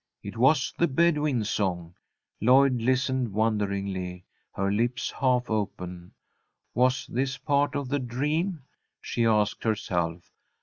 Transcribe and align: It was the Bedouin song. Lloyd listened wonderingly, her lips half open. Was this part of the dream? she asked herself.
It 0.23 0.35
was 0.35 0.73
the 0.79 0.87
Bedouin 0.87 1.43
song. 1.43 1.93
Lloyd 2.41 2.81
listened 2.81 3.33
wonderingly, 3.33 4.25
her 4.51 4.71
lips 4.71 5.11
half 5.11 5.47
open. 5.47 6.13
Was 6.73 7.05
this 7.05 7.37
part 7.37 7.75
of 7.75 7.87
the 7.87 7.99
dream? 7.99 8.63
she 8.99 9.25
asked 9.27 9.63
herself. 9.63 10.31